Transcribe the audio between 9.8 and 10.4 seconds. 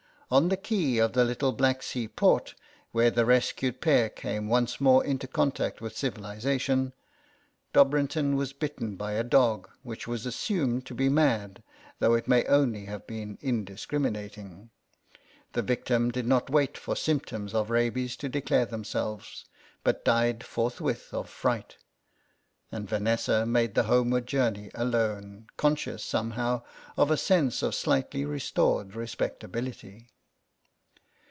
which was